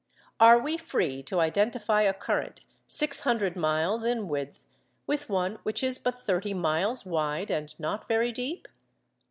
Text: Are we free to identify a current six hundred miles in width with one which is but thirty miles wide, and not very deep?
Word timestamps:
Are 0.39 0.57
we 0.57 0.77
free 0.77 1.21
to 1.21 1.39
identify 1.39 2.01
a 2.01 2.13
current 2.15 2.61
six 2.87 3.19
hundred 3.19 3.55
miles 3.55 4.03
in 4.03 4.27
width 4.27 4.65
with 5.05 5.29
one 5.29 5.59
which 5.61 5.83
is 5.83 5.99
but 5.99 6.17
thirty 6.17 6.55
miles 6.55 7.05
wide, 7.05 7.51
and 7.51 7.79
not 7.79 8.07
very 8.07 8.31
deep? 8.31 8.67